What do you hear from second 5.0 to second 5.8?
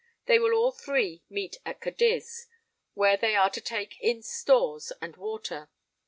water.